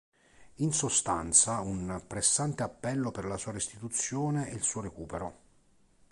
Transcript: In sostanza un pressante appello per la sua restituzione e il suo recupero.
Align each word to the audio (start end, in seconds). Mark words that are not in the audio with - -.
In 0.55 0.73
sostanza 0.73 1.59
un 1.59 2.01
pressante 2.07 2.63
appello 2.63 3.11
per 3.11 3.25
la 3.25 3.37
sua 3.37 3.51
restituzione 3.51 4.49
e 4.49 4.55
il 4.55 4.63
suo 4.63 4.81
recupero. 4.81 5.37